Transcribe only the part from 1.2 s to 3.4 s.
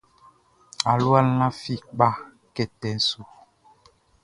lafi kpa kɛtɛ su.